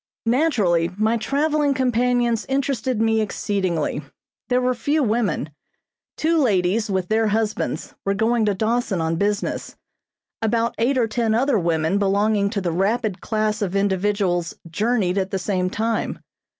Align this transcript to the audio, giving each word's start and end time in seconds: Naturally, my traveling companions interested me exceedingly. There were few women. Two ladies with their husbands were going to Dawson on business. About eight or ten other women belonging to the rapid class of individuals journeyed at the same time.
Naturally, 0.25 0.89
my 0.97 1.15
traveling 1.15 1.75
companions 1.75 2.47
interested 2.49 2.99
me 2.99 3.21
exceedingly. 3.21 4.01
There 4.49 4.59
were 4.59 4.73
few 4.73 5.03
women. 5.03 5.51
Two 6.17 6.39
ladies 6.39 6.89
with 6.89 7.07
their 7.07 7.27
husbands 7.27 7.93
were 8.03 8.15
going 8.15 8.45
to 8.45 8.55
Dawson 8.55 8.99
on 8.99 9.17
business. 9.17 9.75
About 10.41 10.73
eight 10.79 10.97
or 10.97 11.07
ten 11.07 11.35
other 11.35 11.59
women 11.59 11.99
belonging 11.99 12.49
to 12.49 12.61
the 12.61 12.71
rapid 12.71 13.21
class 13.21 13.61
of 13.61 13.75
individuals 13.75 14.55
journeyed 14.67 15.19
at 15.19 15.29
the 15.29 15.37
same 15.37 15.69
time. 15.69 16.17